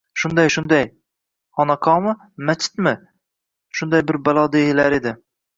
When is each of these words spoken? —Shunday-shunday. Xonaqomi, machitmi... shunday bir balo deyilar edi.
—Shunday-shunday. 0.19 0.85
Xonaqomi, 1.59 2.15
machitmi... 2.49 2.97
shunday 3.81 4.05
bir 4.09 4.23
balo 4.31 4.51
deyilar 4.57 4.99
edi. 5.03 5.17